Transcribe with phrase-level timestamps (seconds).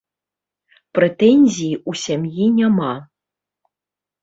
[0.99, 2.91] Прэтэнзій у сям'і няма.